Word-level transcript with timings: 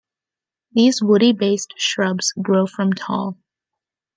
These 0.71 1.03
woody-based 1.03 1.75
shrubs 1.77 2.33
grow 2.35 2.65
from 2.65 2.91
tall. 2.93 3.37